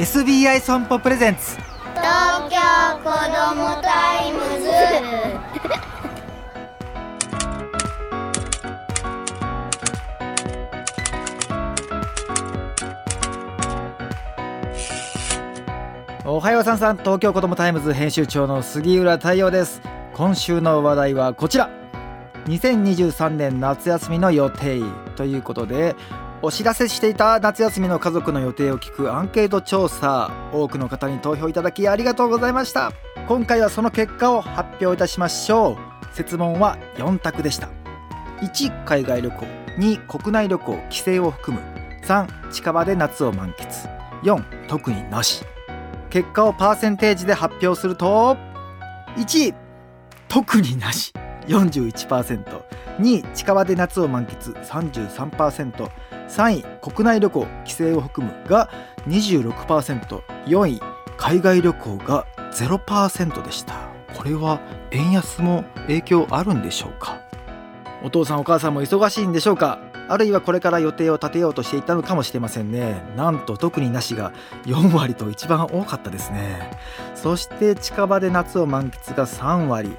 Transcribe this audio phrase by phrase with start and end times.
[0.00, 1.58] SBI 損保 presents。
[1.94, 2.56] 東京
[3.04, 3.10] 子ど
[3.54, 4.70] もタイムズ。
[16.24, 19.82] おはようさんさん東京子どもタイムズ編集長の杉浦太陽です。
[20.14, 21.68] 今週の話題はこちら。
[22.46, 24.80] 2023年夏休みの予定
[25.14, 25.94] ということで
[26.42, 32.92] お知らせしていた夏休みの家族の予定を聞くアンケート調査多くの方に投票いただきありがとうございました。
[33.28, 36.14] 今回はその結果を発表いたしましょう。
[36.14, 37.68] 設問は4択でした。
[38.40, 39.46] 1海外旅行。
[39.76, 40.78] 2国内旅行。
[40.88, 41.62] 帰省を含む。
[42.04, 44.22] 3近場で夏を満喫。
[44.22, 45.44] 4特になし。
[46.08, 48.38] 結果をパーセンテージで発表すると
[49.16, 49.54] 1位
[50.26, 51.12] 特になし。
[51.48, 52.62] 41%
[52.98, 55.90] 2位近場で夏を満喫 33%3
[56.58, 58.68] 位国内旅行帰省を含むが
[59.08, 60.80] 26%4 位
[61.16, 63.74] 海外旅行が0%でした。
[64.16, 67.20] これは円安も影響あるんでしょうか？
[68.02, 69.78] お父さんお母さんも忙しいんでしょうか？
[70.08, 73.02] あるいはこれから予定を立てようとしていたのかもしれませんね。
[73.16, 74.32] なんと特になしが
[74.64, 76.70] 4割と一番多かったですね。
[77.14, 79.96] そして近場で夏を満喫が3割。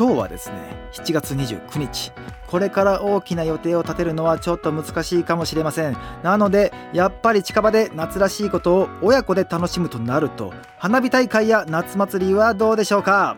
[0.00, 0.56] 今日はですね
[0.92, 2.10] 7月29日。
[2.46, 5.96] これから大きな予定を立てるのはちょっと難しいかもしれません。
[6.22, 13.36] なのでやっぱり近場で夏らしいことを親子で楽しむとなると花火大会や夏祭りはどうでしょうか？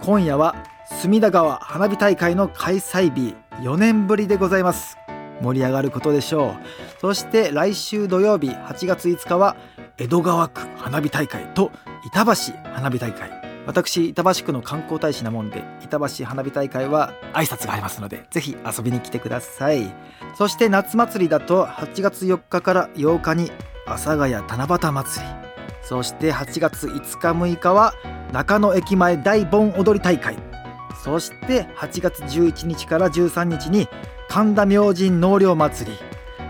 [0.00, 4.96] 今夜は隅田川花火大会の開催日4年ぶりでございます。
[5.42, 6.54] 盛り上がることでしょう。
[6.98, 9.54] そして来週土曜日8月5日は
[9.98, 11.70] 江戸川区花火大会と
[12.06, 13.43] 板橋花火大会。
[13.66, 19.92] 私板橋区の観光大使なもんで板橋花火大会は挨拶がありますのでぜひ遊びに来てください。
[20.36, 23.50] そして夏祭りだと8月4日から8日に
[23.86, 25.32] 阿佐ヶ谷七夕祭り。
[25.82, 27.94] そして8月5日6日は
[28.32, 30.36] 中野駅前大盆踊り大会。
[31.02, 33.88] そして8月11日から13日に
[34.28, 35.98] 神田明神納涼祭り。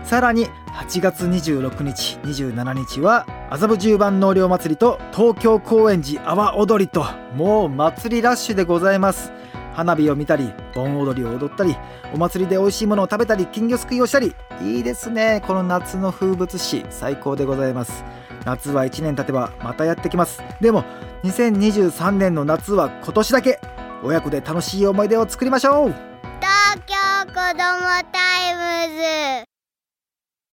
[0.03, 9.31] さらに8月26日27日は麻布十番納涼祭りと東京高円寺阿波踊りともう祭りラッシュでございます。
[9.73, 11.75] 花火を見たり盆踊りを踊ったり
[12.13, 15.43] お祭りで美味しいものを食べたり金魚すくいをしたりいいですね。
[15.45, 18.03] この夏の風物詩最高でございます。
[18.45, 20.41] 夏は1年経てばまたやってきます。
[20.59, 20.83] でも
[21.23, 23.59] 2023年の夏は今年だけ
[24.03, 25.93] 親子で楽しい思い出を作りましょう。
[26.39, 26.95] 東京
[27.27, 29.44] 子どもタイムズ。